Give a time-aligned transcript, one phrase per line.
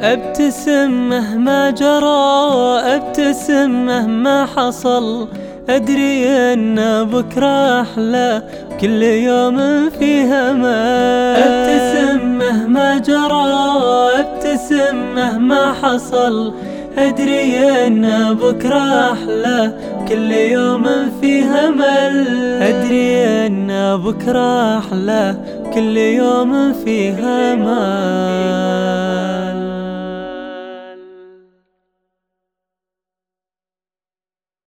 [0.00, 5.28] أبتسم مهما جرى أبتسم مهما حصل.
[5.68, 8.42] أدري أن بكرة أحلى
[8.80, 10.78] كل يوم فيها ما.
[11.38, 13.46] أبتسم مهما جرى
[14.20, 16.52] أبتسم مهما حصل.
[16.98, 19.72] أدري أن بكرة أحلى
[20.08, 20.86] كل يوم
[21.20, 22.26] فيها مل.
[22.62, 25.36] أدري أن بكرة أحلى
[25.74, 28.37] كل يوم فيها امل